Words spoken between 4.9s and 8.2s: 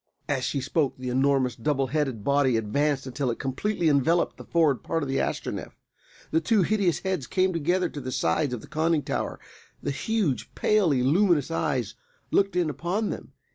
of the Astronef. The two hideous heads came close to the